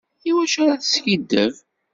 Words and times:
Iwacu 0.29 0.57
ara 0.63 0.81
teskiddeb? 0.81 1.53